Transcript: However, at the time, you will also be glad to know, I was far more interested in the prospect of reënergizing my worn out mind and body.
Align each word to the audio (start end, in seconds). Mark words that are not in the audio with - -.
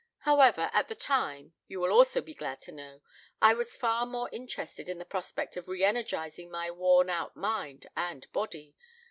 However, 0.21 0.71
at 0.73 0.87
the 0.87 0.95
time, 0.95 1.53
you 1.67 1.79
will 1.79 1.91
also 1.91 2.23
be 2.23 2.33
glad 2.33 2.59
to 2.61 2.71
know, 2.71 3.01
I 3.39 3.53
was 3.53 3.75
far 3.75 4.07
more 4.07 4.29
interested 4.31 4.89
in 4.89 4.97
the 4.97 5.05
prospect 5.05 5.55
of 5.57 5.67
reënergizing 5.67 6.49
my 6.49 6.71
worn 6.71 7.07
out 7.11 7.35
mind 7.35 7.85
and 7.95 8.25
body. 8.33 8.73